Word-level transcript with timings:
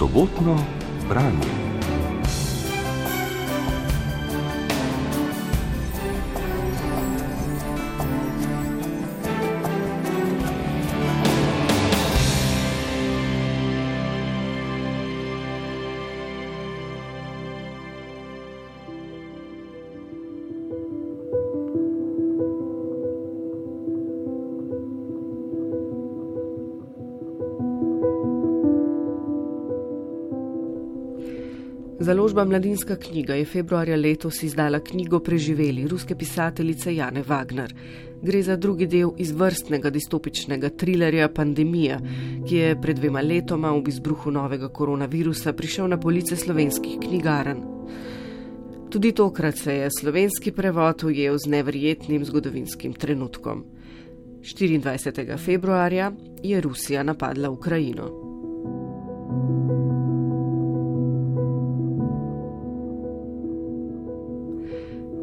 sobotno 0.00 0.56
branje. 1.08 1.69
Založba 32.30 32.50
Mladinska 32.50 32.96
knjiga 32.96 33.34
je 33.34 33.44
februarja 33.44 33.96
letos 33.96 34.42
izdala 34.42 34.78
knjigo 34.80 35.18
Preživeli 35.20 35.88
ruske 35.88 36.14
pisateljice 36.14 36.94
Jane 36.94 37.22
Wagner. 37.22 37.72
Gre 38.22 38.42
za 38.42 38.56
drugi 38.56 38.86
del 38.86 39.10
izvrstnega 39.18 39.90
distopičnega 39.90 40.68
trilerja 40.68 41.28
Pandemija, 41.28 41.98
ki 42.46 42.56
je 42.56 42.76
pred 42.80 43.00
dvema 43.00 43.20
letoma 43.20 43.72
ob 43.74 43.88
izbruhu 43.88 44.30
novega 44.30 44.68
koronavirusa 44.68 45.52
prišel 45.52 45.88
na 45.88 45.98
police 46.00 46.36
slovenskih 46.36 47.00
knjigarn. 47.02 47.66
Tudi 48.90 49.12
tokrat 49.12 49.58
se 49.58 49.74
je 49.74 49.90
slovenski 49.98 50.52
prevod 50.52 51.04
ujel 51.04 51.38
z 51.38 51.50
neverjetnim 51.50 52.24
zgodovinskim 52.24 52.94
trenutkom. 52.94 53.64
24. 54.40 55.38
februarja 55.38 56.12
je 56.42 56.60
Rusija 56.60 57.02
napadla 57.02 57.50
Ukrajino. 57.50 58.29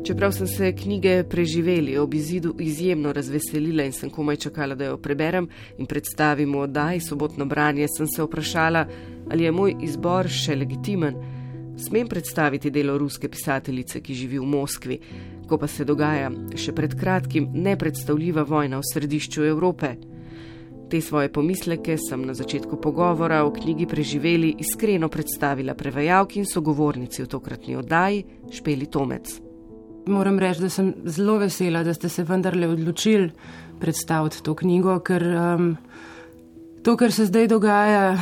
Čeprav 0.07 0.31
sem 0.31 0.47
se 0.47 0.71
knjige 0.71 1.23
preživeli 1.23 1.97
ob 1.97 2.13
izidu 2.13 2.55
izjemno 2.59 3.11
razveselila 3.13 3.83
in 3.83 3.91
sem 3.91 4.09
komaj 4.09 4.35
čakala, 4.35 4.75
da 4.75 4.85
jo 4.85 4.97
preberem 4.97 5.49
in 5.77 5.85
predstavim 5.85 6.53
v 6.53 6.61
oddaji 6.63 6.99
sobotno 6.99 7.45
branje, 7.45 7.87
sem 7.97 8.07
se 8.07 8.23
vprašala, 8.23 8.85
ali 9.31 9.43
je 9.43 9.51
moj 9.51 9.73
izbor 9.83 10.29
še 10.31 10.55
legitimen. 10.55 11.17
Smem 11.77 12.07
predstaviti 12.07 12.71
delo 12.71 12.95
ruske 12.97 13.27
pisateljice, 13.27 13.99
ki 13.99 14.15
živi 14.15 14.39
v 14.39 14.47
Moskvi, 14.47 14.97
ko 15.47 15.57
pa 15.57 15.67
se 15.67 15.83
dogaja 15.83 16.29
še 16.55 16.71
pred 16.71 16.95
kratkim 16.95 17.49
nepredstavljiva 17.53 18.45
vojna 18.47 18.79
v 18.79 18.87
središču 18.87 19.43
Evrope. 19.43 19.89
Te 20.87 21.01
svoje 21.01 21.33
pomisleke 21.35 21.97
sem 21.99 22.23
na 22.23 22.33
začetku 22.33 22.79
pogovora 22.79 23.41
o 23.43 23.51
knjigi 23.51 23.89
preživeli 23.91 24.53
iskreno 24.63 25.11
predstavila 25.11 25.75
prevajalki 25.75 26.39
in 26.39 26.47
sogovornici 26.47 27.25
v 27.25 27.27
tokratni 27.35 27.75
oddaji 27.75 28.23
Špeli 28.55 28.87
Tomec 28.87 29.46
moram 30.07 30.39
reči, 30.39 30.61
da 30.61 30.69
sem 30.69 30.93
zelo 31.05 31.37
vesela, 31.37 31.83
da 31.83 31.93
ste 31.93 32.09
se 32.09 32.23
vendarle 32.23 32.67
odločili 32.67 33.31
predstaviti 33.79 34.41
to 34.43 34.55
knjigo, 34.55 34.99
ker 34.99 35.23
um, 35.23 35.75
to, 36.83 36.95
kar 36.97 37.11
se 37.11 37.25
zdaj 37.25 37.47
dogaja, 37.47 38.17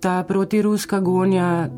ta 0.00 0.22
protiruska 0.28 1.00
gonja 1.00 1.68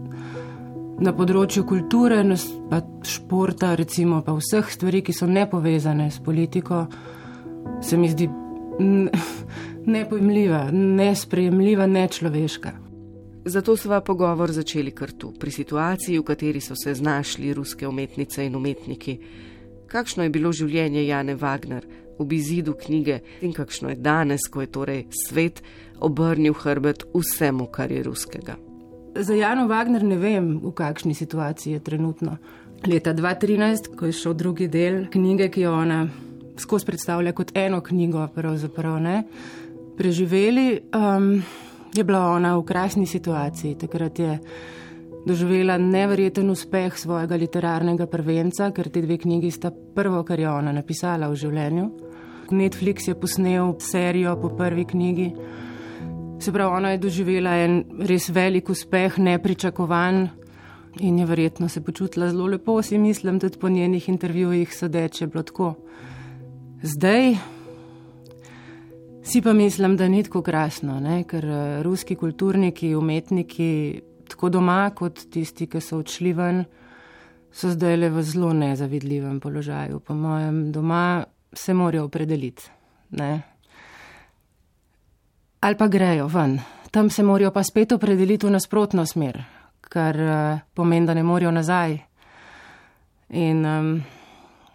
na 1.01 1.13
področju 1.17 1.65
kulture, 1.65 2.21
pa 2.69 2.83
športa, 3.07 3.73
recimo 3.79 4.21
pa 4.25 4.35
vseh 4.37 4.69
stvari, 4.69 5.01
ki 5.03 5.17
so 5.17 5.27
nepovezane 5.27 6.11
s 6.11 6.21
politiko, 6.21 6.85
se 7.81 7.97
mi 7.97 8.13
zdi 8.13 8.29
nepojmljiva, 9.97 10.69
nesprejemljiva, 10.73 11.89
nečloveška. 11.89 12.90
Zato 13.45 13.77
sva 13.77 14.01
pogovor 14.01 14.53
začeli 14.53 14.93
kar 14.93 15.13
tu, 15.13 15.33
pri 15.33 15.51
situaciji, 15.51 16.19
v 16.19 16.25
kateri 16.25 16.61
so 16.61 16.75
se 16.77 16.95
znašli 16.95 17.55
ruske 17.55 17.89
umetnice 17.89 18.45
in 18.45 18.57
umetniki. 18.57 19.19
Kakšno 19.89 20.23
je 20.23 20.31
bilo 20.31 20.53
življenje 20.53 21.07
Jane 21.07 21.37
Wagner 21.37 21.87
ob 22.21 22.33
izidu 22.33 22.75
knjige 22.77 23.21
in 23.41 23.53
kakšno 23.57 23.89
je 23.89 23.97
danes, 23.97 24.45
ko 24.51 24.61
je 24.61 24.67
torej 24.67 25.07
svet 25.27 25.63
obrnil 26.01 26.53
hrbet 26.53 27.07
vsemu, 27.15 27.67
kar 27.73 27.93
je 27.93 28.03
ruskega. 28.03 28.57
Za 29.17 29.35
Jano 29.35 29.67
Wagner 29.69 30.05
ne 30.05 30.19
vem, 30.21 30.59
v 30.63 30.73
kakšni 30.77 31.15
situaciji 31.15 31.73
je 31.73 31.85
trenutno. 31.85 32.37
Leta 32.87 33.15
2013, 33.15 33.95
ko 33.97 34.07
je 34.07 34.13
šel 34.13 34.35
drugi 34.35 34.69
del 34.69 35.07
knjige, 35.11 35.49
ki 35.49 35.65
jo 35.65 35.73
ona 35.75 36.05
skozi 36.61 36.87
predstavlja 36.87 37.33
kot 37.33 37.51
eno 37.57 37.81
knjigo, 37.81 38.29
pravzaprav 38.35 39.01
ne, 39.03 39.17
preživeli. 39.97 40.69
Um, 40.95 41.43
je 41.95 42.05
bila 42.05 42.31
ona 42.31 42.57
v 42.57 42.65
krasni 42.65 43.07
situaciji. 43.07 43.75
Takrat 43.75 44.19
je 44.19 44.39
doživela 45.27 45.79
neverjeten 45.79 46.51
uspeh 46.51 46.97
svojega 46.99 47.37
literarnega 47.37 48.07
prvenca, 48.07 48.71
ker 48.73 48.89
te 48.89 49.03
dve 49.03 49.19
knjigi 49.19 49.51
sta 49.51 49.71
prvo, 49.71 50.23
kar 50.25 50.41
je 50.41 50.49
ona 50.51 50.73
napisala 50.73 51.29
v 51.29 51.37
življenju. 51.37 51.91
Netflix 52.51 53.09
je 53.09 53.15
posnel 53.15 53.75
serijo 53.79 54.35
po 54.41 54.51
prvi 54.57 54.85
knjigi. 54.85 55.31
Se 56.41 56.53
pravi, 56.53 56.77
ona 56.77 56.95
je 56.95 57.03
doživela 57.03 57.53
en 57.63 57.83
res 58.09 58.31
velik 58.33 58.71
uspeh, 58.73 59.19
nepričakovan 59.19 60.29
in 61.01 61.19
je 61.19 61.27
verjetno 61.27 61.69
se 61.69 61.83
počutila 61.85 62.31
zelo 62.31 62.47
lepo, 62.47 62.83
si 62.83 62.99
mislim, 62.99 63.39
tudi 63.41 63.59
po 63.59 63.69
njenih 63.69 64.09
intervjujih 64.09 64.75
sodeče 64.75 65.27
bilo 65.27 65.43
tako. 65.43 65.75
Zdaj, 66.83 67.37
Si 69.31 69.43
pa 69.43 69.53
mislim, 69.53 69.97
da 69.97 70.09
ni 70.09 70.23
tako 70.23 70.43
krasno, 70.43 71.01
ne? 71.01 71.23
ker 71.25 71.45
eh, 71.45 71.83
ruski 71.83 72.17
kulturniki, 72.17 72.95
umetniki, 72.95 74.01
tako 74.29 74.49
doma 74.51 74.91
kot 74.91 75.21
tisti, 75.31 75.69
ki 75.71 75.79
so 75.81 76.01
odšli 76.03 76.33
ven, 76.35 76.65
so 77.55 77.71
zdaj 77.71 77.95
le 77.97 78.09
v 78.11 78.25
zelo 78.27 78.51
nezavidljivem 78.59 79.39
položaju. 79.41 80.01
Po 80.01 80.17
mojem, 80.19 80.59
doma 80.75 81.23
se 81.53 81.75
morajo 81.75 82.09
opredeliti. 82.09 82.67
Ne? 83.23 83.31
Ali 85.61 85.79
pa 85.79 85.87
grejo 85.87 86.27
ven, 86.27 86.59
tam 86.91 87.11
se 87.11 87.23
morajo 87.23 87.53
pa 87.55 87.63
spet 87.63 87.93
opredeliti 87.93 88.47
v 88.47 88.57
nasprotno 88.59 89.07
smer, 89.07 89.45
kar 89.81 90.19
uh, 90.19 90.59
pomeni, 90.75 91.07
da 91.07 91.15
ne 91.15 91.23
morajo 91.23 91.55
nazaj. 91.55 92.01
In 93.39 93.63
um, 93.67 93.95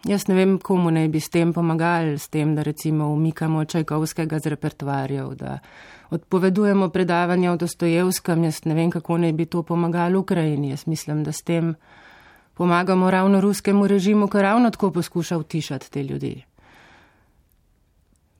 Jaz 0.06 0.28
ne 0.28 0.34
vem, 0.34 0.58
komu 0.62 0.92
naj 0.94 1.08
bi 1.10 1.18
s 1.20 1.32
tem 1.34 1.50
pomagali, 1.52 2.14
s 2.18 2.28
tem, 2.30 2.54
da 2.54 2.62
recimo 2.62 3.08
umikamo 3.10 3.64
Čajkovskega 3.64 4.38
z 4.38 4.52
repertoarjev, 4.54 5.32
da 5.34 5.58
odpovedujemo 6.14 6.88
predavanja 6.94 7.52
o 7.52 7.56
Dostojevskem. 7.56 8.44
Jaz 8.44 8.60
ne 8.64 8.74
vem, 8.74 8.90
kako 8.90 9.18
naj 9.18 9.32
bi 9.32 9.46
to 9.50 9.62
pomagalo 9.66 10.20
Ukrajini. 10.20 10.70
Jaz 10.70 10.86
mislim, 10.86 11.24
da 11.24 11.32
s 11.32 11.42
tem 11.42 11.74
pomagamo 12.54 13.10
ravno 13.10 13.40
ruskemu 13.40 13.86
režimu, 13.86 14.28
ki 14.28 14.42
ravno 14.42 14.70
tako 14.70 14.90
poskuša 14.90 15.38
utišati 15.38 15.90
te 15.90 16.02
ljudi. 16.02 16.44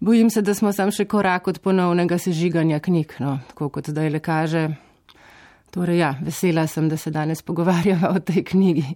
Bojim 0.00 0.30
se, 0.30 0.42
da 0.42 0.54
smo 0.54 0.72
sam 0.72 0.90
še 0.92 1.04
korak 1.04 1.48
od 1.48 1.58
ponovnega 1.58 2.18
sežiganja 2.18 2.78
knjig, 2.78 3.16
no, 3.18 3.38
tako 3.48 3.72
kot 3.74 3.90
zdaj 3.90 4.10
le 4.10 4.20
kaže. 4.20 4.68
Torej, 5.74 5.98
ja, 5.98 6.14
vesela 6.22 6.66
sem, 6.66 6.88
da 6.88 6.96
se 6.96 7.10
danes 7.10 7.42
pogovarjava 7.42 8.14
o 8.14 8.20
tej 8.20 8.44
knjigi. 8.44 8.94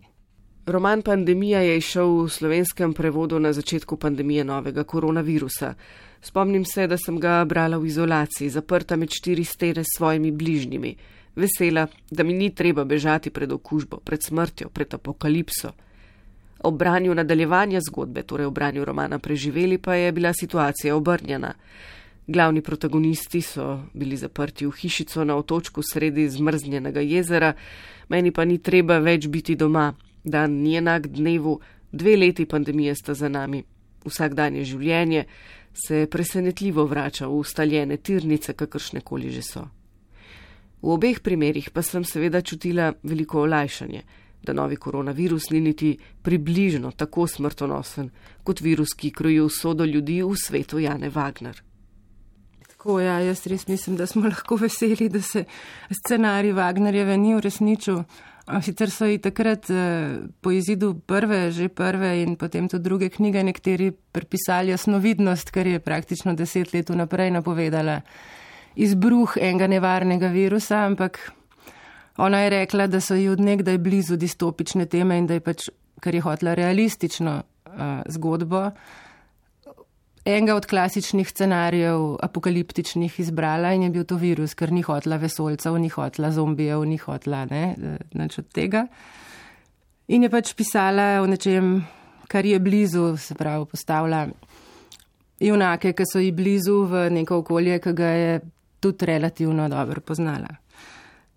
Roman 0.67 1.03
Pandemija 1.03 1.61
je 1.61 1.77
išel 1.79 2.25
v 2.25 2.29
slovenskem 2.29 2.93
prevodu 2.93 3.39
na 3.41 3.53
začetku 3.53 3.97
pandemije 3.97 4.45
novega 4.45 4.85
koronavirusa. 4.85 5.75
Spomnim 6.21 6.65
se, 6.65 6.87
da 6.87 6.97
sem 6.97 7.21
ga 7.21 7.45
brala 7.45 7.79
v 7.79 7.87
izolaciji, 7.87 8.51
zaprta 8.51 8.97
med 8.97 9.09
štiri 9.09 9.45
stene 9.45 9.85
s 9.85 9.97
svojimi 9.97 10.31
bližnjimi, 10.31 10.97
vesela, 11.37 11.87
da 12.11 12.25
mi 12.25 12.33
ni 12.33 12.51
treba 12.55 12.85
bežati 12.85 13.31
pred 13.31 13.53
okužbo, 13.53 13.97
pred 14.05 14.21
smrtjo, 14.23 14.69
pred 14.69 14.95
apokalipso. 14.95 15.73
Ob 16.61 16.77
branju 16.77 17.15
nadaljevanja 17.15 17.81
zgodbe, 17.81 18.23
torej 18.23 18.47
ob 18.47 18.55
branju 18.55 18.85
romana 18.85 19.19
Preživeli, 19.19 19.79
pa 19.79 19.95
je 19.95 20.13
bila 20.13 20.33
situacija 20.33 20.97
obrnjena. 20.97 21.55
Glavni 22.27 22.61
protagonisti 22.63 23.41
so 23.41 23.81
bili 23.95 24.17
zaprti 24.17 24.67
v 24.67 24.71
hišico 24.77 25.25
na 25.25 25.37
otočku 25.37 25.83
sredi 25.83 26.29
zmrznjenega 26.29 27.01
jezera, 27.01 27.55
meni 28.09 28.31
pa 28.31 28.45
ni 28.45 28.59
treba 28.59 28.99
več 28.99 29.27
biti 29.27 29.57
doma, 29.57 29.95
dan 30.25 30.63
ni 30.63 30.77
enak 30.77 31.07
dnevu, 31.07 31.61
dve 31.93 32.17
leti 32.17 32.47
pandemije 32.47 32.95
sta 32.95 33.15
za 33.15 33.29
nami. 33.29 33.63
Vsak 34.05 34.35
dan 34.35 34.57
je 34.57 34.65
življenje, 34.65 35.25
se 35.75 36.07
presenetljivo 36.11 36.85
vrača 36.85 37.27
v 37.27 37.41
ustaljene 37.41 37.97
tirnice, 37.97 38.53
kakršne 38.53 39.01
koli 39.01 39.31
že 39.31 39.43
so. 39.43 39.69
V 40.83 40.89
obeh 40.97 41.21
primerjih 41.21 41.71
pa 41.71 41.83
sem 41.83 42.05
seveda 42.05 42.41
čutila 42.41 42.93
veliko 43.03 43.43
olajšanje, 43.43 44.03
da 44.43 44.53
novi 44.53 44.77
koronavirus 44.77 45.51
ni 45.51 45.61
niti 45.61 45.99
približno 46.23 46.91
tako 46.97 47.27
smrtonosen 47.27 48.11
kot 48.43 48.61
virus, 48.61 48.95
ki 48.97 49.11
kroji 49.11 49.41
usodo 49.41 49.85
ljudi 49.85 50.23
v 50.23 50.37
svetu 50.37 50.79
Jane 50.79 51.11
Wagner. 51.11 51.61
Tako, 52.69 53.01
ja, 53.01 53.19
jaz 53.21 53.45
res 53.47 53.67
mislim, 53.69 53.97
da 53.97 54.07
smo 54.07 54.25
lahko 54.33 54.57
veseli, 54.57 55.09
da 55.09 55.21
se 55.21 55.45
scenarij 55.91 56.53
Wagnerjeve 56.57 57.17
ni 57.17 57.35
uresničil. 57.37 58.03
Sicer 58.63 58.91
so 58.91 59.07
ji 59.07 59.21
takrat 59.23 59.71
eh, 59.71 60.27
po 60.43 60.51
izidu 60.51 60.95
prve, 61.07 61.51
že 61.55 61.69
prve 61.69 62.23
in 62.23 62.37
potem 62.37 62.69
tudi 62.69 62.83
druge 62.83 63.09
knjige 63.09 63.45
nekateri 63.47 63.91
pripisali 63.93 64.75
jasnovidnost, 64.75 65.51
ker 65.55 65.67
je 65.67 65.81
praktično 65.81 66.35
deset 66.35 66.75
let 66.75 66.91
vnaprej 66.91 67.31
napovedala 67.31 68.01
izbruh 68.75 69.37
enega 69.39 69.67
nevarnega 69.71 70.29
virusa, 70.35 70.85
ampak 70.87 71.21
Ona 72.21 72.39
je 72.39 72.51
rekla, 72.51 72.87
da 72.87 73.01
so 73.01 73.15
ji 73.15 73.29
odnegdaj 73.29 73.79
blizu 73.79 74.17
distopične 74.17 74.87
teme 74.87 75.17
in 75.19 75.27
da 75.27 75.39
je 75.39 75.41
pač, 75.41 75.69
ker 76.05 76.15
je 76.15 76.21
hotla 76.21 76.55
realistično 76.55 77.37
uh, 77.41 78.03
zgodbo, 78.13 78.71
enega 80.37 80.55
od 80.59 80.67
klasičnih 80.67 81.29
scenarijev 81.29 82.17
apokaliptičnih 82.23 83.21
izbrala 83.21 83.73
in 83.73 83.83
je 83.83 83.91
bil 83.91 84.05
to 84.05 84.17
virus, 84.17 84.55
ker 84.55 84.73
ni 84.73 84.83
hotla 84.83 85.17
vesolcev, 85.21 85.79
ni 85.79 85.89
hotla 85.89 86.31
zombijev, 86.33 86.85
ni 86.85 86.97
hotla 86.99 87.45
ne, 87.51 87.65
nič 88.15 88.39
od 88.39 88.49
tega. 88.55 88.87
In 90.11 90.27
je 90.27 90.31
pač 90.31 90.55
pisala 90.59 91.21
o 91.23 91.27
nečem, 91.31 91.81
kar 92.31 92.47
je 92.47 92.59
blizu, 92.59 93.17
se 93.17 93.35
pravi, 93.35 93.67
postavlja 93.71 94.25
junake, 95.41 95.93
ki 95.95 96.07
so 96.07 96.23
ji 96.23 96.33
blizu 96.35 96.85
v 96.91 97.05
neko 97.15 97.43
okolje, 97.45 97.79
ki 97.83 97.93
ga 97.97 98.11
je 98.15 98.41
tudi 98.81 99.07
relativno 99.07 99.69
dobro 99.69 100.01
poznala. 100.01 100.51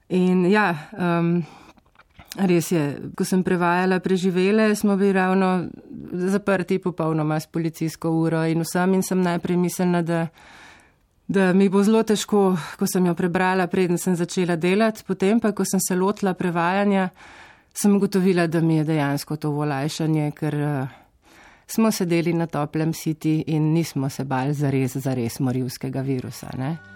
In 0.10 0.46
ja, 0.50 0.72
um, 0.98 1.44
res 2.38 2.72
je, 2.72 2.84
ko 3.18 3.26
sem 3.26 3.44
prevajala 3.44 4.00
preživele, 4.00 4.76
smo 4.76 4.96
bili 4.98 5.14
ravno 5.14 5.68
zaprti 6.14 6.80
popolnoma 6.80 7.40
s 7.40 7.48
policijsko 7.48 8.10
uro 8.10 8.44
in 8.46 8.64
vsem 8.66 8.94
in 8.94 9.04
sem 9.04 9.22
najprej 9.22 9.58
mislila, 9.58 10.02
da, 10.02 10.28
da 11.28 11.54
mi 11.54 11.70
bo 11.70 11.84
zelo 11.84 12.04
težko, 12.04 12.58
ko 12.80 12.88
sem 12.90 13.06
jo 13.06 13.14
prebrala, 13.16 13.68
preden 13.68 13.98
sem 13.98 14.16
začela 14.16 14.56
delati, 14.56 15.06
potem 15.08 15.40
pa, 15.40 15.52
ko 15.52 15.66
sem 15.66 15.82
se 15.82 15.96
lotila 15.96 16.34
prevajanja, 16.34 17.10
sem 17.74 17.96
ugotovila, 17.96 18.48
da 18.48 18.62
mi 18.62 18.78
je 18.82 18.90
dejansko 18.90 19.38
to 19.38 19.52
volajšanje, 19.54 20.32
ker 20.38 20.58
uh, 20.62 20.98
smo 21.68 21.92
sedeli 21.92 22.34
na 22.34 22.46
toplem 22.48 22.94
siti 22.94 23.44
in 23.48 23.74
nismo 23.74 24.10
se 24.10 24.26
bali 24.26 24.54
zares, 24.54 24.98
zares 24.98 25.40
morilskega 25.40 26.02
virusa. 26.02 26.50
Ne? 26.58 26.93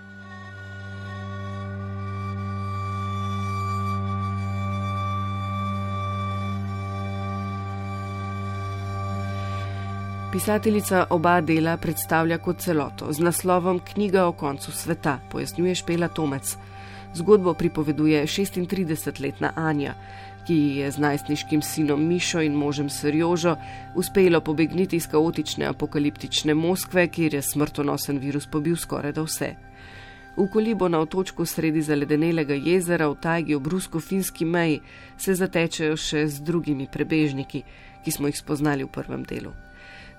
Pisateljica 10.38 11.06
oba 11.10 11.42
dela 11.42 11.78
predstavlja 11.78 12.38
kot 12.38 12.60
celoto 12.62 13.14
z 13.14 13.24
naslovom 13.26 13.80
Knjiga 13.80 14.28
o 14.28 14.32
koncu 14.32 14.72
sveta, 14.72 15.20
pojasnjuje 15.32 15.76
Špela 15.76 16.08
Tomec. 16.08 16.58
Zgodbo 17.14 17.54
pripoveduje 17.54 18.22
36-letna 18.26 19.52
Anja, 19.56 19.96
ki 20.48 20.58
je 20.78 20.92
z 20.92 20.98
najstniškim 21.00 21.62
sinom 21.62 22.06
Mišo 22.08 22.42
in 22.42 22.54
možem 22.54 22.90
Serjožo 22.90 23.56
uspelo 23.96 24.42
pobegniti 24.42 24.96
iz 24.96 25.08
kaotične 25.08 25.66
apokaliptične 25.66 26.54
Moskve, 26.54 27.08
kjer 27.08 27.34
je 27.34 27.42
smrtonosen 27.42 28.20
virus 28.20 28.46
pobil 28.46 28.76
skoraj 28.76 29.18
da 29.18 29.26
vse. 29.26 29.56
V 30.38 30.50
kolibo 30.54 30.88
na 30.88 31.00
otočku 31.00 31.46
sredi 31.46 31.82
zaledenelega 31.82 32.54
jezera 32.54 33.10
v 33.10 33.16
tajgi 33.22 33.56
ob 33.56 33.68
rusko-finski 33.68 34.46
meji 34.46 34.82
se 35.18 35.34
zatečejo 35.34 35.98
še 35.98 36.28
z 36.28 36.42
drugimi 36.42 36.86
prebežniki, 36.94 37.64
ki 38.06 38.12
smo 38.12 38.28
jih 38.30 38.38
spoznali 38.38 38.84
v 38.84 38.94
prvem 38.94 39.26
delu. 39.26 39.67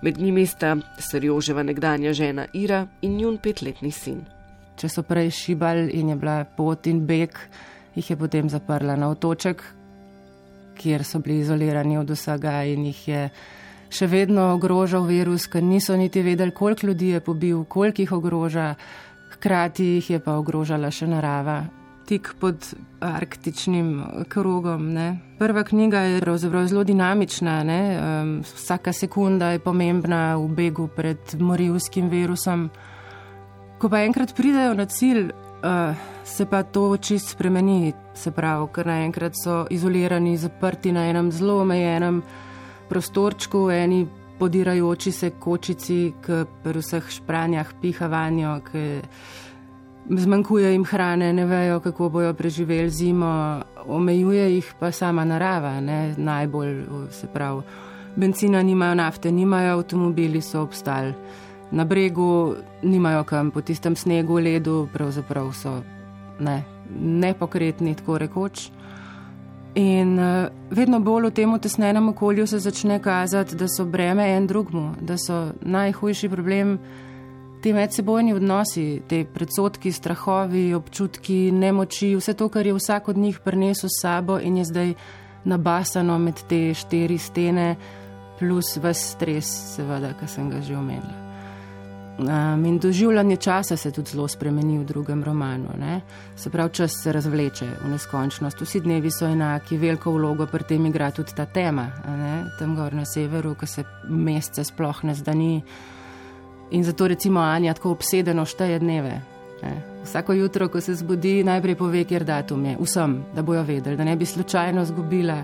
Med 0.02 0.18
njimi 0.18 0.46
sta 0.46 0.76
Serjoževa 0.98 1.62
nekdanja 1.62 2.12
žena 2.12 2.46
Ira 2.52 2.86
in 3.02 3.16
njun 3.16 3.38
petletni 3.42 3.90
sin. 3.90 4.20
Če 4.78 4.88
so 4.88 5.02
prej 5.02 5.30
šibali 5.34 5.90
in 5.98 6.12
je 6.12 6.16
bila 6.16 6.44
pot 6.44 6.86
in 6.86 7.00
beg, 7.06 7.34
jih 7.94 8.10
je 8.10 8.16
potem 8.16 8.48
zaprla 8.48 8.94
na 8.96 9.08
otoček, 9.10 9.62
kjer 10.78 11.04
so 11.04 11.18
bili 11.18 11.40
izolirani 11.40 11.98
od 11.98 12.10
vsega 12.10 12.60
in 12.62 12.84
jih 12.86 13.08
je 13.08 13.24
še 13.90 14.06
vedno 14.06 14.52
ogrožal 14.54 15.02
virus, 15.08 15.48
ker 15.50 15.62
niso 15.62 15.96
niti 15.96 16.22
vedeli, 16.22 16.54
koliko 16.54 16.86
ljudi 16.86 17.08
je 17.16 17.20
pobil, 17.20 17.64
koliko 17.64 18.02
jih 18.02 18.12
ogroža, 18.12 18.74
hkrati 19.34 19.84
jih 19.96 20.10
je 20.10 20.20
pa 20.22 20.38
ogrožala 20.38 20.90
še 20.94 21.10
narava 21.10 21.64
tik 22.08 22.34
pod 22.40 22.74
arktičnim 23.00 24.02
krogom. 24.28 24.92
Ne. 24.92 25.18
Prva 25.38 25.62
knjiga 25.64 26.00
je 26.00 26.20
pravzaprav 26.20 26.66
zelo 26.66 26.84
dinamična, 26.84 27.62
um, 27.62 28.40
vsaka 28.54 28.92
sekunda 28.92 29.50
je 29.52 29.58
pomembna 29.58 30.36
v 30.36 30.48
begu 30.48 30.88
pred 30.96 31.18
morilskim 31.38 32.08
virusom. 32.08 32.70
Ko 33.78 33.88
pa 33.88 34.00
enkrat 34.02 34.32
pridejo 34.36 34.74
na 34.74 34.86
cilj, 34.86 35.28
uh, 35.30 35.94
se 36.24 36.46
pa 36.46 36.62
to 36.62 36.96
čist 36.96 37.36
spremeni, 37.36 37.92
se 38.14 38.30
pravi, 38.30 38.66
ker 38.72 38.86
naenkrat 38.86 39.36
so 39.36 39.66
izolirani, 39.70 40.36
zaprti 40.36 40.92
na 40.92 41.06
enem 41.10 41.32
zelo 41.32 41.60
omejenem 41.60 42.22
prostorčku, 42.88 43.68
eni 43.70 44.06
podirajoči 44.38 45.12
se 45.12 45.30
kočici, 45.30 46.12
ki 46.24 46.44
pri 46.64 46.80
vseh 46.80 47.10
špranjah 47.10 47.72
piha 47.82 48.08
vanjo 48.08 48.60
zmanjkuje 50.10 50.72
jim 50.72 50.84
hrane, 50.84 51.32
ne 51.32 51.44
vejo, 51.46 51.80
kako 51.80 52.08
bojo 52.08 52.34
preživeli 52.34 52.90
zimo, 52.90 53.60
omejuje 53.86 54.54
jih 54.54 54.74
pa 54.78 54.92
sama 54.92 55.24
narava, 55.24 55.80
ne? 55.80 56.14
najbolj 56.16 56.84
se 57.10 57.26
pravi. 57.26 57.62
Benzina 58.16 58.62
nimajo, 58.62 58.94
nafte 58.94 59.32
nimajo, 59.32 59.78
avtomobili 59.78 60.40
so 60.40 60.62
obstali 60.62 61.14
na 61.70 61.84
bregu, 61.84 62.54
nimajo 62.82 63.24
kam 63.24 63.50
po 63.50 63.60
tistem 63.60 63.96
snegu, 63.96 64.38
ledu, 64.38 64.88
pravzaprav 64.92 65.52
so 65.52 65.82
ne, 66.40 66.64
nepokretni, 67.00 67.94
tako 67.94 68.18
rekoč. 68.18 68.70
In 69.74 70.18
uh, 70.18 70.48
vedno 70.70 71.00
bolj 71.00 71.28
v 71.28 71.34
tem 71.34 71.58
tesnenem 71.60 72.08
okolju 72.08 72.46
se 72.46 72.58
začne 72.58 72.98
kazati, 73.02 73.56
da 73.56 73.68
so 73.68 73.84
breme 73.84 74.24
en 74.36 74.46
drugmu, 74.46 74.94
da 75.00 75.18
so 75.18 75.52
najhujši 75.62 76.28
problem 76.28 76.78
ti 77.62 77.72
medsebojni 77.72 78.34
odnosi, 78.34 79.02
te 79.08 79.24
predsotki, 79.34 79.92
strahovi, 79.92 80.74
občutki, 80.74 81.52
nemoči, 81.52 82.14
vse 82.16 82.34
to, 82.34 82.48
kar 82.48 82.66
je 82.66 82.74
vsak 82.74 83.08
od 83.08 83.16
njih 83.16 83.40
prinesel 83.44 83.90
s 83.90 84.02
sabo 84.02 84.38
in 84.38 84.56
je 84.56 84.64
zdaj 84.64 84.92
nabasano 85.44 86.18
med 86.18 86.42
te 86.48 86.74
štiri 86.74 87.18
stene, 87.18 87.76
plus 88.38 88.76
vse 88.76 88.94
stres, 88.94 89.54
seveda, 89.76 90.12
ki 90.20 90.28
sem 90.28 90.50
ga 90.50 90.60
že 90.62 90.76
omenila. 90.76 91.28
Um, 92.18 92.64
in 92.66 92.78
doživljanje 92.78 93.36
časa 93.36 93.76
se 93.76 93.90
tudi 93.90 94.10
zelo 94.10 94.28
spremeni 94.28 94.78
v 94.78 94.84
drugem 94.84 95.24
romanu. 95.24 95.68
Ne? 95.78 96.00
Se 96.36 96.50
pravi, 96.50 96.72
čas 96.74 96.92
se 97.02 97.12
razvleče 97.12 97.66
v 97.84 97.90
neskončnost. 97.90 98.60
Vsi 98.60 98.80
dnevi 98.80 99.10
so 99.10 99.26
enaki, 99.26 99.78
veliko 99.78 100.10
vlogo 100.12 100.46
pri 100.46 100.64
tem 100.64 100.86
igra 100.86 101.10
tudi 101.10 101.34
ta 101.36 101.46
tema. 101.46 101.86
Tam 102.58 102.74
gor 102.76 102.94
na 102.94 103.04
severu, 103.06 103.54
ki 103.54 103.66
se 103.66 103.84
mesece 104.08 104.64
sploh 104.64 105.04
ne 105.04 105.14
zdani. 105.14 105.62
In 106.70 106.84
zato 106.84 107.06
recimo 107.06 107.40
Anja 107.40 107.74
tako 107.74 107.90
obsedeno 107.90 108.44
šteje 108.44 108.78
dneve. 108.78 109.20
Ne. 109.62 109.82
Vsako 110.04 110.32
jutro, 110.32 110.68
ko 110.68 110.80
se 110.80 110.94
zbudi, 110.94 111.44
najprej 111.44 111.74
pove, 111.74 112.04
kjer 112.04 112.24
datum 112.24 112.64
je, 112.64 112.76
vsem, 112.80 113.18
da 113.34 113.42
bojo 113.42 113.62
vedeli, 113.62 113.96
da 113.96 114.04
ne 114.04 114.16
bi 114.16 114.26
slučajno 114.26 114.84
zgubila 114.84 115.42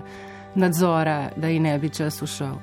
nadzora, 0.55 1.29
da 1.35 1.47
ji 1.47 1.59
ne 1.59 1.79
bi 1.79 1.89
čas 1.89 2.21
ušel. 2.21 2.55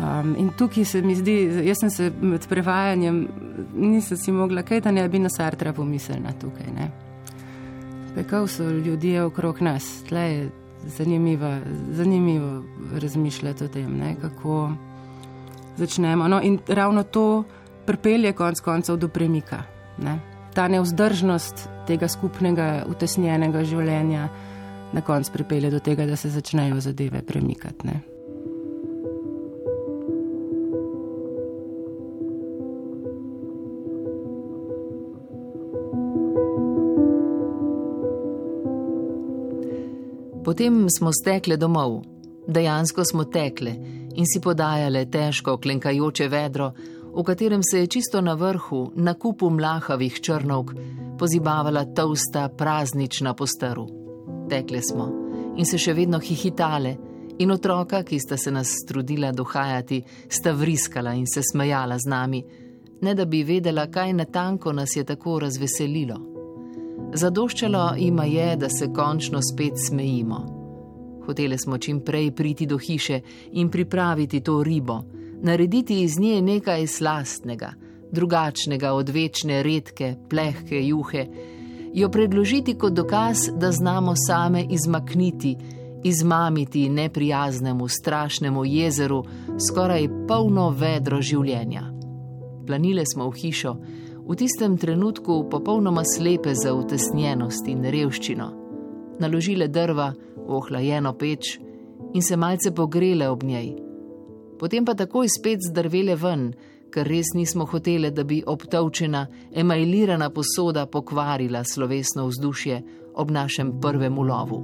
Um, 0.00 0.34
in 0.38 0.50
tukaj 0.58 0.84
se 0.84 1.02
mi 1.02 1.14
zdi, 1.14 1.34
jaz 1.66 1.80
sem 1.80 1.90
se 1.90 2.12
med 2.20 2.46
prevajanjem, 2.48 3.28
nisem 3.74 4.16
si 4.16 4.32
mogla 4.32 4.62
kaj, 4.62 4.80
da 4.80 4.90
ne 4.90 5.08
bi 5.08 5.18
na 5.18 5.28
Sartra 5.28 5.72
pomislila 5.72 6.32
tukaj. 6.40 6.66
Ne. 6.76 6.90
Pekav 8.14 8.46
so 8.46 8.70
ljudje 8.70 9.24
okrog 9.24 9.62
nas, 9.62 10.02
tle 10.08 10.20
je 10.20 10.50
zanimivo, 10.86 11.58
zanimivo 11.90 12.62
razmišljati 13.02 13.64
o 13.64 13.68
tem, 13.68 13.98
ne, 13.98 14.16
kako 14.20 14.70
začnemo. 15.76 16.28
No, 16.28 16.40
in 16.42 16.58
ravno 16.68 17.02
to 17.02 17.44
pripelje 17.86 18.32
konec 18.32 18.60
koncev 18.60 18.96
do 18.96 19.08
premika. 19.08 19.62
Ne? 19.98 20.18
Ta 20.54 20.68
neuzdržnost 20.68 21.68
tega 21.86 22.08
skupnega, 22.08 22.84
utesnjenega 22.90 23.64
življenja 23.64 24.28
na 24.92 25.00
koncu 25.00 25.32
pripelje 25.32 25.70
do 25.70 25.78
tega, 25.78 26.06
da 26.06 26.16
se 26.16 26.30
začnejo 26.30 26.80
zadeve 26.80 27.22
premikati. 27.22 27.86
Ne? 27.86 28.00
Potem 40.44 40.86
smo 40.90 41.12
stekle 41.14 41.56
domov, 41.56 42.00
dejansko 42.48 43.04
smo 43.04 43.24
tekle 43.24 43.70
in 44.18 44.26
si 44.26 44.40
podajale 44.42 45.04
težko 45.06 45.54
klenkajoče 45.62 46.26
vedro, 46.28 46.72
v 47.14 47.22
katerem 47.22 47.62
se 47.62 47.78
je 47.78 47.86
čisto 47.86 48.20
na 48.20 48.34
vrhu, 48.34 48.92
na 48.94 49.14
kupu 49.14 49.50
mlahavih 49.50 50.20
črnovk, 50.20 50.74
pozibavala 51.18 51.84
tausta 51.84 52.48
praznična 52.48 53.34
postaru. 53.34 53.86
Tekle 54.48 54.82
smo 54.82 55.08
in 55.56 55.66
se 55.66 55.78
še 55.78 55.92
vedno 55.94 56.18
hihitale, 56.22 56.96
in 57.40 57.50
otroka, 57.50 58.02
ki 58.02 58.18
sta 58.20 58.36
se 58.36 58.50
nas 58.50 58.72
trudila 58.88 59.32
dohajati, 59.32 60.02
sta 60.28 60.52
vriskala 60.52 61.14
in 61.16 61.26
se 61.26 61.42
smejala 61.42 61.98
z 61.98 62.08
nami, 62.08 62.42
ne 63.00 63.14
da 63.14 63.24
bi 63.24 63.42
vedela, 63.44 63.86
kaj 63.90 64.12
natanko 64.12 64.72
nas 64.72 64.96
je 64.96 65.04
tako 65.04 65.38
razveselilo. 65.40 66.18
Zadoščalo 67.14 67.94
ima 67.98 68.24
je, 68.24 68.56
da 68.56 68.68
se 68.68 68.90
končno 68.92 69.40
spet 69.42 69.80
smejimo. 69.88 70.40
Hoteli 71.26 71.58
smo 71.58 71.78
čim 71.78 72.00
prej 72.04 72.30
priti 72.36 72.66
do 72.66 72.78
hiše 72.78 73.20
in 73.52 73.70
pripraviti 73.70 74.40
to 74.40 74.62
ribo, 74.62 75.00
narediti 75.42 76.02
iz 76.02 76.18
nje 76.18 76.42
nekaj 76.42 76.86
slastnega, 76.86 77.72
drugačnega 78.12 78.92
od 78.92 79.08
večne 79.08 79.62
redke, 79.62 80.14
plehke 80.30 80.86
juhe, 80.86 81.26
jo 81.94 82.08
predložiti 82.08 82.74
kot 82.78 82.92
dokaz, 82.92 83.48
da 83.56 83.72
znamo 83.72 84.14
same 84.28 84.64
izmakniti, 84.70 85.56
izmamiti 86.04 86.88
neprijaznemu, 86.88 87.88
strašnemu 87.88 88.64
jezeru 88.64 89.24
skoraj 89.68 90.08
polno 90.28 90.70
vedro 90.70 91.20
življenja. 91.22 91.82
Planile 92.66 93.04
smo 93.14 93.28
v 93.30 93.36
hišo, 93.36 93.74
v 94.28 94.36
tistem 94.36 94.76
trenutku 94.78 95.48
popolnoma 95.50 96.02
slepe 96.04 96.54
za 96.54 96.74
utesnjenost 96.74 97.68
in 97.68 97.84
revščino. 97.84 98.50
Naložile 99.20 99.68
drva 99.68 100.12
v 100.36 100.56
ohlajeno 100.56 101.12
peč 101.18 101.58
in 102.14 102.22
se 102.22 102.36
malce 102.36 102.70
pogrele 102.74 103.28
ob 103.28 103.42
njej. 103.42 103.89
Potem 104.60 104.84
pa 104.84 104.92
takoj 104.92 105.24
spet 105.24 105.64
zdrvele 105.64 106.12
ven, 106.20 106.50
ker 106.92 107.08
res 107.08 107.32
nismo 107.32 107.64
hoteli, 107.64 108.10
da 108.12 108.26
bi 108.28 108.42
obtovčena, 108.44 109.24
emajlirana 109.56 110.28
posoda 110.28 110.84
pokvarila 110.84 111.64
slovesno 111.64 112.26
vzdušje 112.28 112.82
ob 113.16 113.32
našem 113.32 113.80
prvem 113.80 114.18
ulovu. 114.20 114.60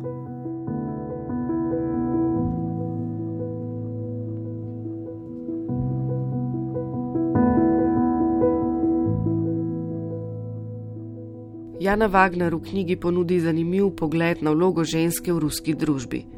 Jana 11.81 12.09
Wagner 12.13 12.53
v 12.53 12.61
knjigi 12.69 12.97
ponudi 13.01 13.41
zanimiv 13.41 13.95
pogled 13.97 14.43
na 14.43 14.53
vlogo 14.53 14.85
ženske 14.85 15.33
v 15.33 15.41
ruski 15.41 15.73
družbi. 15.73 16.36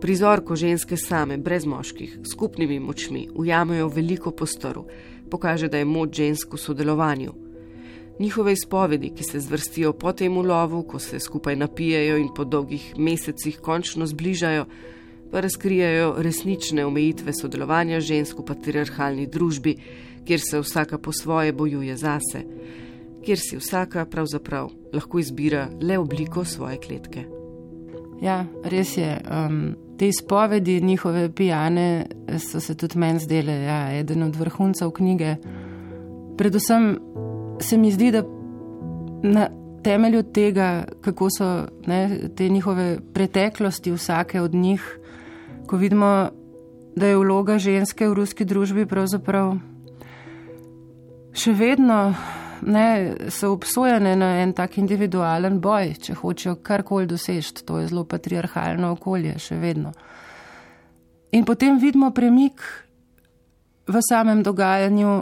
Prizor, 0.00 0.44
ko 0.44 0.56
ženske 0.56 0.96
same, 0.96 1.38
brez 1.38 1.66
moških, 1.66 2.18
skupnimi 2.32 2.78
močmi, 2.80 3.28
ujamejo 3.34 3.88
veliko 3.88 4.30
prostoru, 4.30 4.86
pokaže, 5.30 5.68
da 5.68 5.78
je 5.78 5.84
moč 5.84 6.16
žensk 6.16 6.54
v 6.54 6.58
sodelovanju. 6.58 7.32
Njihove 8.18 8.52
izpovedi, 8.52 9.12
ki 9.14 9.24
se 9.24 9.40
zvrstijo 9.40 9.92
po 9.92 10.12
tem 10.12 10.36
ulovu, 10.36 10.82
ko 10.82 10.98
se 10.98 11.20
skupaj 11.20 11.56
napijajo 11.56 12.16
in 12.18 12.28
po 12.34 12.44
dolgih 12.44 12.92
mesecih 12.98 13.58
končno 13.60 14.06
zbližajo, 14.06 14.66
pa 15.30 15.40
razkrijajo 15.40 16.14
resnične 16.18 16.86
omejitve 16.86 17.32
sodelovanja 17.32 18.00
žensk 18.00 18.38
v 18.38 18.46
patriarhalni 18.48 19.26
družbi, 19.26 19.76
kjer 20.24 20.40
se 20.40 20.60
vsaka 20.60 20.98
po 20.98 21.12
svoje 21.12 21.52
bojuje 21.52 21.96
zase 21.96 22.44
kjer 23.28 23.38
si 23.38 23.56
vsaka 23.56 24.04
pravzaprav 24.04 24.70
lahko 24.92 25.18
izbira 25.18 25.68
le 25.82 25.98
obliko 25.98 26.44
svoje 26.44 26.78
kletke. 26.80 27.24
Ja, 28.22 28.46
res 28.64 28.96
je. 28.96 29.20
Um, 29.30 29.76
te 29.98 30.08
izpovedi 30.08 30.80
njihove 30.80 31.32
pijane 31.32 32.06
so 32.38 32.60
se 32.60 32.76
tudi 32.76 32.98
meni 32.98 33.18
zdele, 33.18 33.52
ja, 33.52 33.98
eden 33.98 34.22
od 34.22 34.36
vrhuncev 34.36 34.90
knjige. 34.90 35.36
Predvsem 36.36 36.98
se 37.60 37.76
mi 37.76 37.90
zdi, 37.90 38.10
da 38.10 38.22
na 39.22 39.48
temelju 39.82 40.22
tega, 40.22 40.84
kako 41.00 41.28
so 41.30 41.66
ne, 41.86 42.20
te 42.36 42.48
njihove 42.48 42.98
preteklosti, 43.14 43.92
vsake 43.92 44.40
od 44.40 44.54
njih, 44.54 44.98
ko 45.66 45.76
vidimo, 45.76 46.28
da 46.96 47.06
je 47.06 47.16
vloga 47.16 47.58
ženske 47.58 48.08
v 48.08 48.14
ruski 48.14 48.44
družbi 48.44 48.86
pravzaprav 48.86 49.54
še 51.38 51.52
vedno 51.54 52.14
ne, 52.62 53.14
so 53.30 53.52
obsojene 53.52 54.16
na 54.16 54.30
en 54.42 54.52
tak 54.52 54.78
individualen 54.78 55.60
boj, 55.60 55.94
če 56.02 56.14
hočejo 56.18 56.56
karkoli 56.62 57.06
doseči. 57.06 57.64
To 57.64 57.78
je 57.78 57.88
zelo 57.90 58.04
patriarhalno 58.08 58.92
okolje, 58.96 59.38
še 59.38 59.58
vedno. 59.60 59.92
In 61.32 61.44
potem 61.44 61.78
vidimo 61.78 62.10
premik 62.14 62.62
v 63.88 64.00
samem 64.04 64.42
dogajanju, 64.42 65.16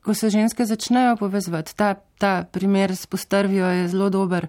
ko 0.00 0.14
se 0.14 0.30
ženske 0.32 0.64
začnejo 0.64 1.16
povezovati. 1.20 1.76
Ta, 1.76 1.94
ta 2.18 2.44
primer 2.44 2.96
s 2.96 3.06
postrvijo 3.06 3.68
je 3.68 3.88
zelo 3.88 4.08
dober. 4.10 4.48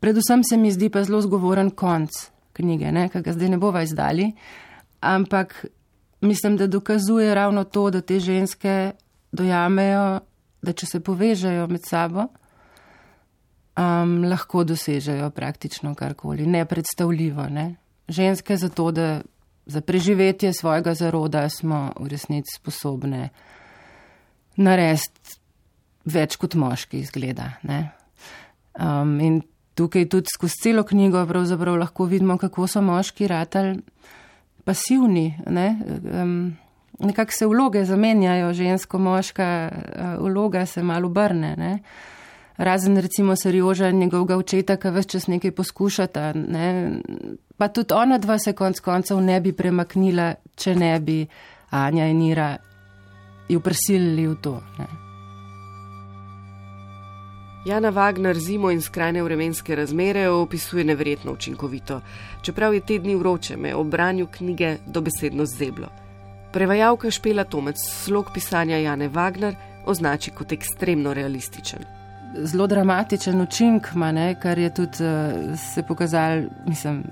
Predvsem 0.00 0.42
se 0.44 0.56
mi 0.56 0.72
zdi 0.72 0.88
pa 0.90 1.04
zelo 1.04 1.20
zgovoren 1.22 1.70
konc 1.70 2.10
knjige, 2.52 2.90
ki 3.12 3.22
ga 3.22 3.32
zdaj 3.32 3.48
ne 3.48 3.58
bova 3.58 3.82
izdali, 3.82 4.32
ampak 5.00 5.64
mislim, 6.20 6.56
da 6.56 6.66
dokazuje 6.66 7.34
ravno 7.34 7.64
to, 7.64 7.90
da 7.90 8.00
te 8.00 8.20
ženske 8.20 8.92
dojamejo 9.32 10.20
da 10.62 10.72
če 10.72 10.86
se 10.86 11.00
povežejo 11.00 11.66
med 11.70 11.84
sabo, 11.88 12.28
um, 13.76 14.22
lahko 14.24 14.64
dosežejo 14.64 15.30
praktično 15.34 15.94
karkoli, 15.98 16.46
nepredstavljivo. 16.46 17.48
Ne? 17.50 17.74
Ženske 18.08 18.56
za 18.56 18.68
to, 18.68 18.90
da 18.90 19.22
za 19.66 19.80
preživetje 19.80 20.52
svojega 20.52 20.94
zaroda 20.94 21.48
smo 21.48 21.92
v 22.00 22.08
resnici 22.10 22.58
sposobne 22.58 23.28
narediti 24.56 25.38
več 26.04 26.36
kot 26.36 26.54
moški 26.58 26.98
izgleda. 26.98 27.52
Um, 27.62 29.18
in 29.22 29.40
tukaj 29.78 30.08
tudi 30.10 30.32
skozi 30.34 30.58
celo 30.64 30.82
knjigo 30.84 31.22
pravzaprav 31.26 31.78
lahko 31.78 32.08
vidimo, 32.10 32.36
kako 32.38 32.66
so 32.66 32.82
moški 32.82 33.30
ratali 33.30 33.78
pasivni. 34.64 35.30
Um, 35.46 36.56
nekako 36.98 37.32
se 37.32 37.46
vloge 37.46 37.84
zamenjajo, 37.84 38.52
žensko, 38.52 38.98
moška 38.98 39.70
eh, 39.72 40.16
vloga 40.18 40.66
se 40.66 40.82
malo 40.82 41.06
obrne. 41.06 41.54
Ne? 41.56 41.78
Razen 42.56 42.96
recimo 42.96 43.36
Serioža 43.36 43.88
in 43.88 43.98
njegovega 43.98 44.36
očeta, 44.36 44.76
ki 44.76 44.90
več 44.90 45.10
čas 45.12 45.26
nekaj 45.26 45.50
poskušata. 45.50 46.32
Ne? 46.32 46.66
Pa 47.56 47.68
tudi 47.68 47.94
ona 47.94 48.18
dva 48.18 48.38
se 48.38 48.52
konc 48.52 48.80
koncev 48.80 49.20
ne 49.20 49.40
bi 49.40 49.52
premaknila, 49.52 50.34
če 50.56 50.74
ne 50.76 51.00
bi 51.00 51.22
Anja 51.70 52.06
in 52.06 52.22
Ira 52.22 52.56
ju 53.48 53.60
prisilili 53.60 54.26
v 54.26 54.36
to. 54.42 54.60
Ne? 54.78 54.86
Jana 57.64 57.92
Wagner 57.94 58.38
zimo 58.38 58.72
in 58.74 58.80
skrajne 58.82 59.22
vremenske 59.22 59.76
razmere 59.78 60.28
opisuje 60.28 60.84
neverjetno 60.84 61.32
učinkovito, 61.32 62.00
čeprav 62.42 62.74
je 62.74 62.80
tedni 62.80 63.14
vroče, 63.16 63.56
me 63.56 63.74
ob 63.74 63.86
branju 63.86 64.26
knjige 64.26 64.76
dobesedno 64.86 65.46
zeblo. 65.46 66.01
Prevajalka 66.52 67.10
Špela 67.10 67.44
Tomec 67.44 67.80
slog 67.80 68.30
pisanja 68.34 68.76
Jane 68.76 69.08
Wagner 69.08 69.54
označi 69.86 70.30
kot 70.30 70.52
ekstremno 70.52 71.14
realističen. 71.14 71.84
Zelo 72.44 72.66
dramatičen 72.66 73.40
učinek 73.40 73.88
ima, 73.94 74.34
kar 74.42 74.58
je 74.58 74.74
tudi 74.74 75.04
uh, 75.04 75.58
se 75.58 75.82
pokazal. 75.82 76.42
Mislim, 76.66 77.04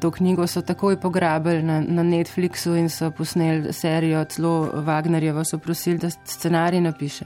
to 0.00 0.10
knjigo 0.10 0.46
so 0.46 0.62
takoj 0.62 1.00
pograbili 1.00 1.62
na, 1.62 1.80
na 1.80 2.02
Netflixu 2.02 2.74
in 2.76 2.90
so 2.90 3.10
posneli 3.10 3.72
serijo, 3.72 4.24
celo 4.24 4.70
Wagnerjevo 4.74 5.44
so 5.44 5.58
prosili, 5.58 5.98
da 5.98 6.10
scenarij 6.10 6.80
napiše. 6.80 7.24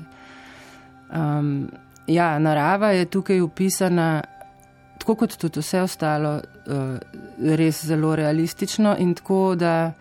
Um, 1.12 1.70
ja, 2.06 2.38
narava 2.38 2.90
je 2.90 3.04
tukaj 3.04 3.40
upisana, 3.40 4.22
tako 4.98 5.14
kot 5.14 5.36
tudi 5.36 5.60
vse 5.60 5.80
ostalo, 5.82 6.34
uh, 6.66 6.98
res 7.56 7.84
zelo 7.86 8.16
realistično 8.16 8.96
in 8.98 9.14
tako 9.14 9.54
da 9.54 9.92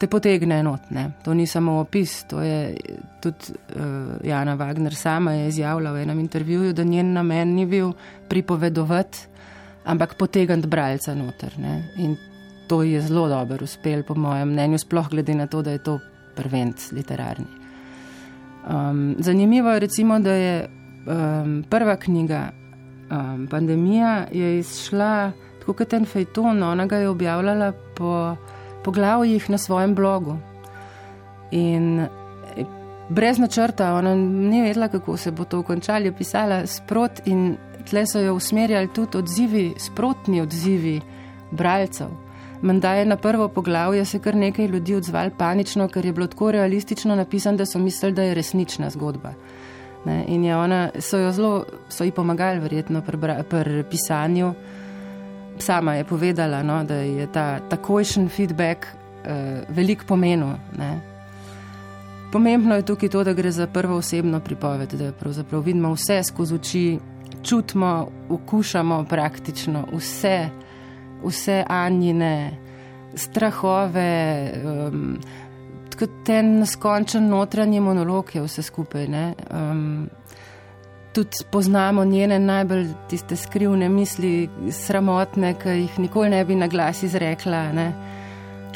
te 0.00 0.08
potegne 0.08 0.58
enotne. 0.58 1.10
To 1.24 1.34
ni 1.36 1.46
samo 1.46 1.76
opis, 1.80 2.22
to 2.24 2.40
je 2.40 2.76
tudi 3.20 3.52
uh, 3.52 4.16
Jana 4.24 4.56
Wagner 4.56 4.94
sama 4.96 5.34
je 5.36 5.48
izjavila 5.48 5.92
v 5.92 6.02
enem 6.06 6.22
intervjuju, 6.24 6.72
da 6.72 6.84
njen 6.84 7.12
namen 7.12 7.54
ni 7.54 7.66
bil 7.66 7.92
pripovedovati, 8.28 9.26
ampak 9.84 10.16
potegniti 10.16 10.68
bralca 10.68 11.14
noter. 11.14 11.58
Ne? 11.58 11.74
In 11.98 12.16
to 12.68 12.82
je 12.82 13.00
zelo 13.00 13.28
dobro 13.28 13.64
uspel, 13.64 14.02
po 14.02 14.14
mojem 14.14 14.48
mnenju, 14.54 14.78
sploh 14.78 15.08
glede 15.10 15.34
na 15.34 15.46
to, 15.46 15.62
da 15.62 15.76
je 15.76 15.82
to 15.84 15.98
prvenc 16.36 16.92
literarni. 16.92 17.50
Um, 18.70 19.16
zanimivo 19.18 19.72
je 19.72 19.80
recimo, 19.80 20.18
da 20.20 20.32
je 20.32 20.68
um, 21.06 21.64
prva 21.70 21.96
knjiga 21.96 22.50
um, 23.10 23.46
Pandemija 23.50 24.26
je 24.32 24.58
izšla 24.58 25.32
tako 25.60 25.72
kot 25.72 25.92
en 25.92 26.06
fejton, 26.06 26.62
ona 26.62 26.86
ga 26.86 26.96
je 26.96 27.08
objavljala 27.08 27.72
po 27.96 28.36
poglavjih 28.84 29.50
na 29.50 29.58
svojem 29.58 29.94
blogu. 29.94 30.36
In 31.50 32.00
eh, 32.00 32.08
brez 33.08 33.38
načrta, 33.38 33.94
ona 33.94 34.14
ni 34.14 34.62
vedela, 34.62 34.88
kako 34.88 35.16
se 35.16 35.30
bo 35.30 35.44
to 35.44 35.62
končalo, 35.62 36.04
je 36.04 36.16
pisala 36.16 36.66
sprot 36.66 37.26
in 37.26 37.56
tle 37.90 38.06
so 38.06 38.20
jo 38.20 38.34
usmerjali 38.34 38.88
tudi 38.94 39.18
odzivi, 39.18 39.74
sprotni 39.78 40.40
odzivi 40.40 41.00
bralcev. 41.50 42.08
Menda 42.62 42.92
je 42.94 43.06
na 43.06 43.16
prvo 43.16 43.48
poglavje 43.48 44.04
se 44.04 44.18
kar 44.18 44.34
nekaj 44.34 44.66
ljudi 44.66 44.94
odzval 44.94 45.30
panično, 45.38 45.88
ker 45.88 46.06
je 46.06 46.12
bilo 46.12 46.26
tako 46.26 46.50
realistično 46.50 47.16
napisano, 47.16 47.56
da 47.56 47.66
so 47.66 47.78
mislili, 47.78 48.14
da 48.14 48.22
je 48.22 48.34
resnična 48.34 48.90
zgodba. 48.90 49.32
Ne, 50.04 50.24
in 50.28 50.52
ona, 50.52 50.90
so 50.98 51.18
jo 51.18 51.32
zelo, 51.32 51.64
so 51.88 52.04
ji 52.04 52.10
pomagali 52.10 52.60
verjetno 52.60 53.02
pri, 53.02 53.18
pri 53.50 53.84
pisanju 53.90 54.54
sama 55.60 55.94
je 55.94 56.04
povedala, 56.04 56.62
no, 56.62 56.84
da 56.84 56.94
je 56.94 57.26
ta 57.32 57.60
takojšen 57.68 58.28
feedback 58.28 58.86
uh, 58.86 59.30
velik 59.68 60.04
pomenil. 60.04 60.56
Ne. 60.78 61.00
Pomembno 62.32 62.76
je 62.76 62.86
tukaj 62.86 63.08
to, 63.08 63.24
da 63.24 63.32
gre 63.32 63.50
za 63.50 63.66
prvo 63.66 63.96
osebno 63.96 64.40
pripoved, 64.40 64.92
da 64.94 65.12
pravzaprav 65.12 65.62
vidimo 65.62 65.92
vse 65.92 66.22
skozi 66.22 66.54
oči, 66.54 66.98
čutimo, 67.42 68.08
okušamo 68.28 69.04
praktično 69.04 69.86
vse, 69.92 70.48
vse 71.24 71.64
anjine, 71.68 72.50
strahove, 73.14 74.52
um, 74.64 75.18
ten 76.24 76.58
neskončen 76.58 77.28
notranji 77.28 77.80
monolog 77.80 78.30
je 78.34 78.42
vse 78.42 78.62
skupaj. 78.62 79.06
Um, 79.06 80.08
tudi 81.12 81.36
poznamo 81.50 82.04
njene 82.04 82.38
najbolj 82.38 82.86
tiste 83.08 83.36
skrivne 83.36 83.88
misli, 83.88 84.48
sramotne, 84.72 85.54
ki 85.58 85.68
jih 85.68 85.98
nikoli 85.98 86.30
ne 86.30 86.44
bi 86.44 86.54
na 86.54 86.66
glas 86.66 87.02
izrekla. 87.02 87.72
Ne. 87.72 87.92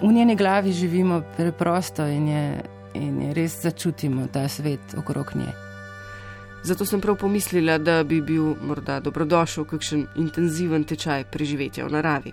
V 0.03 0.13
njeni 0.13 0.37
glavi 0.37 0.73
živimo 0.73 1.23
preprosto 1.37 2.07
in 2.07 2.29
je, 2.29 2.65
in 2.95 3.23
je 3.23 3.35
res 3.35 3.63
začutimo 3.63 4.27
ta 4.33 4.49
svet 4.49 4.95
okrog 4.99 5.33
nje. 5.35 5.53
Zato 6.65 6.85
sem 6.85 7.01
prav 7.01 7.17
pomislila, 7.17 7.79
da 7.79 8.05
bi 8.05 8.21
bil 8.21 8.55
morda 8.67 9.01
dobrodošel 9.01 9.65
kakšen 9.65 10.07
intenziven 10.17 10.85
tečaj 10.85 11.25
preživetja 11.25 11.85
v 11.85 11.93
naravi. 11.93 12.33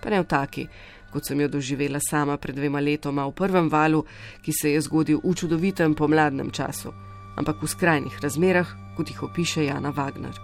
Pa 0.00 0.10
ne 0.10 0.22
v 0.22 0.26
taki, 0.26 0.64
kot 1.12 1.26
sem 1.26 1.40
jo 1.40 1.48
doživela 1.48 2.00
sama 2.00 2.36
pred 2.36 2.56
dvema 2.56 2.80
letoma 2.80 3.26
v 3.28 3.34
prvem 3.36 3.68
valu, 3.68 4.04
ki 4.42 4.52
se 4.52 4.72
je 4.72 4.80
zgodil 4.80 5.20
v 5.24 5.34
čudovitem 5.34 5.94
pomladnem 5.94 6.50
času, 6.50 6.94
ampak 7.38 7.62
v 7.62 7.70
skrajnih 7.70 8.20
razmerah, 8.22 8.74
kot 8.96 9.10
jih 9.10 9.22
opiše 9.22 9.64
Jana 9.64 9.92
Wagner. 9.94 10.36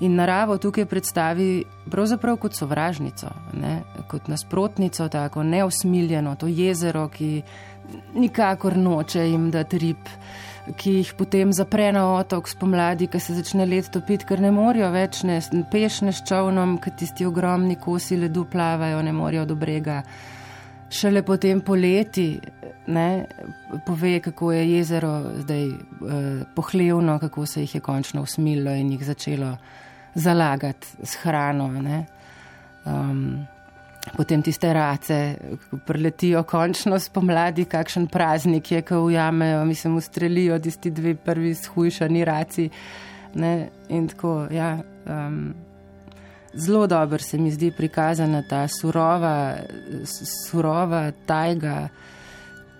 In 0.00 0.14
naravo 0.16 0.56
tukaj 0.56 0.86
predstavi 0.88 1.64
pravzaprav 1.92 2.38
kot 2.40 2.56
sovražnico, 2.56 3.28
ne? 3.60 3.82
kot 4.08 4.30
nasprotnico, 4.32 5.08
tako 5.12 5.42
neusmiljeno, 5.44 6.34
to 6.40 6.48
jezero, 6.48 7.08
ki 7.12 7.42
nikakor 8.14 8.76
noče 8.76 9.26
jim 9.28 9.50
dati 9.52 9.78
rib, 9.78 10.08
ki 10.76 10.94
jih 11.00 11.12
potem 11.18 11.52
zapre 11.52 11.90
na 11.92 12.06
otok 12.14 12.48
spomladi, 12.48 13.10
ki 13.12 13.20
se 13.20 13.36
začne 13.36 13.66
let 13.68 13.90
topiti, 13.92 14.24
ker 14.24 14.40
ne 14.40 14.50
morejo 14.54 14.88
več 14.94 15.22
ne 15.28 15.40
pešne 15.72 16.14
s 16.16 16.24
čovnom, 16.28 16.78
ker 16.80 16.96
tisti 16.96 17.28
ogromni 17.28 17.76
kosi 17.76 18.16
ledu 18.16 18.46
plavajo, 18.48 19.02
ne 19.04 19.12
morejo 19.12 19.44
do 19.52 19.56
brega. 19.58 20.00
Šele 20.90 21.22
potem 21.22 21.60
poleti 21.60 22.40
ne, 22.86 23.26
pove, 23.86 24.20
kako 24.20 24.52
je 24.52 24.72
jezero 24.72 25.22
zdaj 25.36 25.66
eh, 25.68 25.76
pohlevno, 26.54 27.18
kako 27.18 27.46
se 27.46 27.60
jih 27.60 27.74
je 27.74 27.80
končno 27.80 28.22
usmilo 28.22 28.70
in 28.70 28.92
jih 28.92 29.04
začelo 29.04 29.56
zalagati 30.14 30.86
s 31.02 31.14
hrano. 31.22 31.70
Um, 32.84 33.46
potem 34.16 34.42
tiste 34.42 34.72
race, 34.72 35.36
preletijo 35.86 36.42
končno 36.42 36.98
spomladi, 36.98 37.64
kakšen 37.64 38.06
praznik 38.06 38.72
je, 38.72 38.82
ko 38.82 39.04
ujamejo, 39.04 39.64
mislim, 39.64 39.96
ustrelijo 39.96 40.58
tisti 40.58 40.90
dve 40.90 41.14
prvi 41.14 41.54
shujšani 41.54 42.24
raci. 42.24 42.70
Ne, 43.34 43.68
in 43.88 44.08
tako, 44.08 44.46
ja. 44.50 44.78
Um, 45.06 45.54
Zelo 46.54 46.86
dobro 46.86 47.18
se 47.18 47.38
mi 47.38 47.50
zdi 47.50 47.70
prikazana 47.70 48.42
ta 48.42 48.68
surova, 48.68 49.56
surova 50.50 51.10
tajga, 51.26 51.88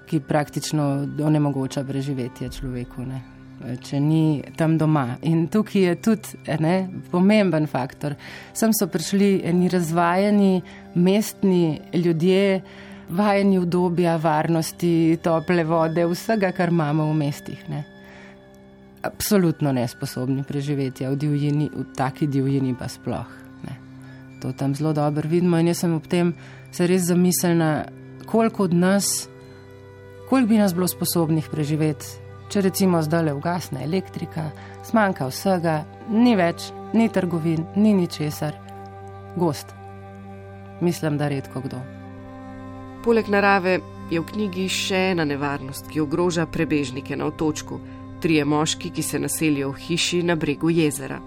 ki 0.07 0.21
praktično 0.21 1.07
onemogoča 1.23 1.85
preživetje 1.85 2.49
človeku, 2.51 3.05
ne? 3.07 3.21
če 3.61 4.01
ni 4.01 4.43
tam 4.57 4.79
doma. 4.81 5.19
In 5.29 5.45
tukaj 5.53 5.83
je 5.83 5.97
tudi 6.03 6.57
ne, 6.65 6.89
pomemben 7.13 7.69
faktor. 7.71 8.17
Sem 8.57 8.73
so 8.75 8.89
prišli 8.91 9.43
eni 9.47 9.69
razvajeni 9.69 10.63
mestni 10.97 11.81
ljudje, 11.95 12.63
vajeni 13.11 13.59
obdobja 13.61 14.17
varnosti, 14.23 15.19
tople 15.23 15.65
vode, 15.69 16.07
vsega, 16.11 16.51
kar 16.57 16.73
imamo 16.73 17.11
v 17.11 17.19
mestih. 17.21 17.63
Ne? 17.71 17.85
Absolutno 19.07 19.73
nesposobni 19.77 20.43
preživeti 20.49 21.07
v 21.07 21.17
divjini, 21.21 21.71
v 21.71 21.87
taki 21.97 22.27
divjini 22.27 22.75
pa 22.79 22.89
sploh. 22.89 23.40
To 24.41 24.53
tam 24.53 24.75
zelo 24.75 24.93
dobro 24.93 25.29
vidimo 25.29 25.59
in 25.59 25.69
jaz 25.69 25.83
sem 25.85 25.95
ob 25.95 26.07
tem 26.07 26.35
se 26.73 26.87
res 26.87 27.09
zamislila, 27.09 27.85
koliko 28.27 28.65
od 28.65 28.75
nas 28.75 29.31
koliko 30.31 30.49
bi 30.49 30.59
nas 30.59 30.75
bilo 30.75 30.87
sposobnih 30.89 31.49
preživeti, 31.51 32.07
če 32.49 32.61
recimo 32.63 33.01
zdaj 33.03 33.25
le 33.27 33.33
ugasne 33.35 33.83
elektrika, 33.83 34.45
zmanjka 34.87 35.27
vsega, 35.27 35.73
ni 36.09 36.37
več, 36.39 36.69
ni 36.95 37.09
trgovin, 37.11 37.65
ni 37.75 37.91
ničesar, 37.99 38.55
gost. 39.37 39.75
Mislim, 40.81 41.19
da 41.19 41.29
redko 41.29 41.61
kdo. 41.65 41.81
Poleg 43.03 43.27
narave 43.27 43.81
je 44.11 44.21
v 44.21 44.29
knjigi 44.29 44.69
še 44.71 45.01
ena 45.17 45.27
nevarnost, 45.27 45.91
ki 45.91 46.05
ogroža 46.05 46.47
prebežnike 46.47 47.19
na 47.19 47.27
otočku: 47.27 47.81
trije 48.23 48.45
moški, 48.45 48.95
ki 48.95 49.03
se 49.03 49.19
naselijo 49.19 49.73
v 49.75 49.83
hiši 49.89 50.23
na 50.23 50.37
bregu 50.37 50.71
jezera. 50.71 51.19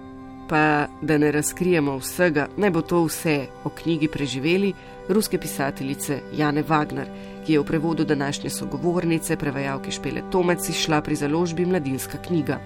Pa 0.49 0.87
da 1.01 1.17
ne 1.17 1.31
razkrijemo 1.31 1.97
vsega, 1.97 2.47
naj 2.57 2.69
bo 2.69 2.81
to 2.81 3.03
vse 3.05 3.45
o 3.63 3.69
knjigi 3.69 4.07
preživeli 4.07 4.73
ruske 5.09 5.37
pisateljice 5.39 6.19
Jane 6.35 6.63
Wagner 6.63 7.07
ki 7.43 7.53
je 7.53 7.59
v 7.59 7.63
prevodu 7.63 8.05
današnje 8.05 8.49
sogovornice, 8.49 9.35
prevajalke 9.35 9.91
Špele 9.91 10.21
Tomec, 10.31 10.69
išla 10.69 11.01
pri 11.01 11.15
založbi 11.15 11.65
Mladinska 11.65 12.17
knjiga. 12.27 12.59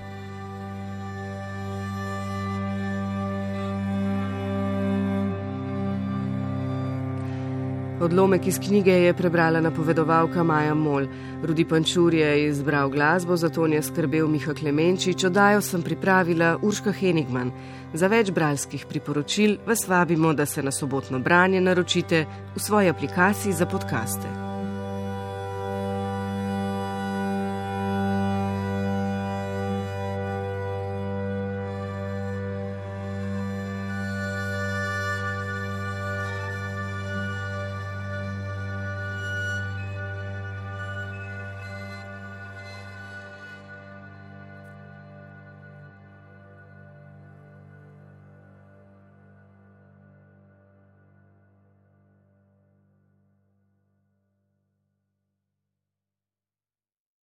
Odlomek 8.08 8.48
iz 8.48 8.60
knjige 8.60 8.91
je 8.91 9.13
prebrala 9.13 9.60
napovedovalka 9.62 10.43
Maja 10.43 10.74
Mol. 10.74 11.08
Rudi 11.43 11.65
Pančur 11.65 12.13
je 12.13 12.48
izbral 12.48 12.89
glasbo, 12.89 13.36
zato 13.36 13.65
je 13.65 13.82
skrbel 13.84 14.28
Miha 14.28 14.54
Klemenčič, 14.54 15.24
oddajo 15.24 15.62
sem 15.62 15.84
pripravila 15.84 16.56
Urška 16.62 16.91
Henigman. 16.91 17.52
Za 17.93 18.08
več 18.08 18.32
bralskih 18.32 18.88
priporočil 18.88 19.58
vas 19.67 19.88
vabimo, 19.88 20.34
da 20.34 20.46
se 20.46 20.63
na 20.63 20.72
sobotno 20.72 21.20
branje 21.20 21.62
naročite 21.62 22.26
v 22.56 22.60
svoji 22.60 22.89
aplikaciji 22.89 23.54
za 23.54 23.65
podkaste. 23.65 24.46